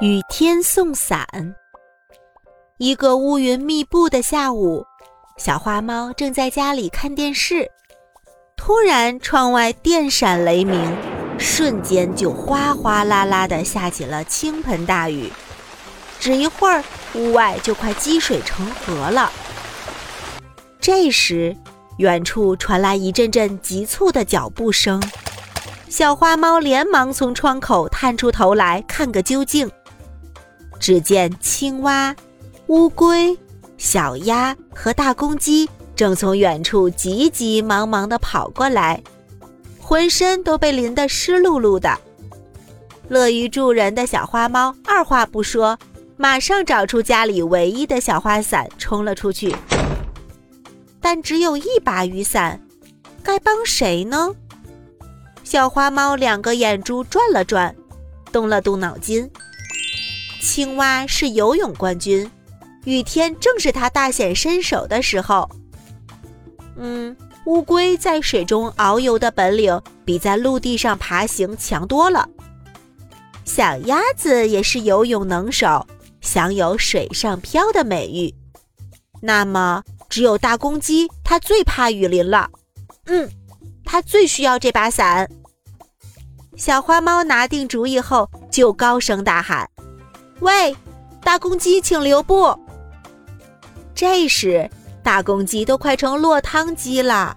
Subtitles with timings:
[0.00, 1.26] 雨天送伞。
[2.78, 4.86] 一个乌云密布的下午，
[5.36, 7.70] 小花猫正在家里看电视，
[8.56, 10.96] 突然窗外电闪雷鸣，
[11.38, 15.30] 瞬间就哗哗啦啦的下起了倾盆大雨。
[16.18, 16.82] 只一会儿，
[17.14, 19.30] 屋外就快积水成河了。
[20.80, 21.54] 这时，
[21.98, 25.02] 远处传来一阵阵急促的脚步声。
[25.90, 29.70] 小花猫连忙从窗口探出头来看个究竟。
[30.80, 32.16] 只见青蛙、
[32.68, 33.38] 乌龟、
[33.76, 39.00] 小鸭和大公鸡正从远处急急忙忙地跑过来，
[39.78, 41.96] 浑身都被淋得湿漉漉的。
[43.08, 45.78] 乐于助人的小花猫二话不说，
[46.16, 49.54] 马上找出家里唯一的小花伞冲了出去。
[51.00, 52.60] 但只有一把雨伞，
[53.22, 54.34] 该帮谁呢？
[55.42, 57.74] 小花猫两个眼珠转了转，
[58.30, 59.28] 动了动脑筋。
[60.40, 62.28] 青蛙是游泳冠军，
[62.84, 65.48] 雨天正是它大显身手的时候。
[66.76, 72.26] 嗯，乌龟在水中遨游的本领比在陆地上爬行强多了。
[73.44, 75.86] 小鸭子也是游泳能手，
[76.22, 78.34] 享有水上漂的美誉。
[79.20, 82.48] 那么，只有大公鸡，它最怕雨淋了。
[83.06, 83.28] 嗯，
[83.84, 85.28] 它最需要这把伞。
[86.56, 89.68] 小花猫拿定主意后，就高声大喊
[90.40, 90.74] ：“喂，
[91.22, 92.54] 大公鸡，请留步！”
[93.94, 94.68] 这时，
[95.02, 97.36] 大公鸡都快成落汤鸡了。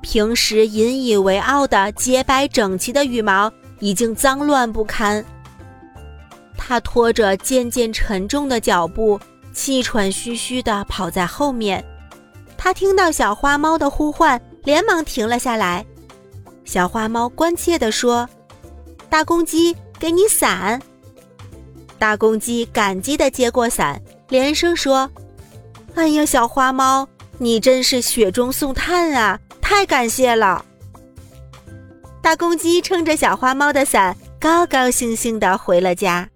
[0.00, 5.22] 平时引以为傲的洁白整齐的羽毛已经脏乱不堪。
[6.56, 9.20] 它拖着渐渐沉重的脚步，
[9.52, 11.84] 气喘吁吁地跑在后面。
[12.56, 15.84] 它听到小花猫的呼唤，连忙停了下来。
[16.64, 18.28] 小花猫关切地说
[19.10, 20.80] ：“大公鸡，给你伞。”
[21.98, 25.10] 大公鸡感激地接过伞，连声说
[25.96, 27.08] ：“哎呀，小花猫，
[27.38, 29.38] 你真是雪中送炭啊！
[29.60, 30.64] 太感谢了。”
[32.22, 36.28] 大公鸡撑着小花猫的伞，高高兴兴地回了家。